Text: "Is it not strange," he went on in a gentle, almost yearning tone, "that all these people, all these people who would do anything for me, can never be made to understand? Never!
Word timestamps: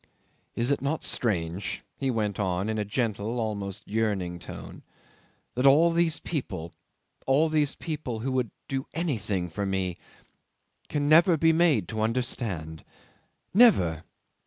"Is 0.55 0.71
it 0.71 0.81
not 0.81 1.03
strange," 1.03 1.83
he 1.95 2.09
went 2.09 2.39
on 2.39 2.69
in 2.69 2.79
a 2.79 2.83
gentle, 2.83 3.39
almost 3.39 3.87
yearning 3.87 4.39
tone, 4.39 4.81
"that 5.53 5.67
all 5.67 5.91
these 5.91 6.19
people, 6.19 6.73
all 7.27 7.49
these 7.49 7.75
people 7.75 8.21
who 8.21 8.31
would 8.31 8.49
do 8.67 8.87
anything 8.95 9.47
for 9.47 9.63
me, 9.63 9.99
can 10.89 11.07
never 11.07 11.37
be 11.37 11.53
made 11.53 11.87
to 11.89 12.01
understand? 12.01 12.83
Never! 13.53 14.03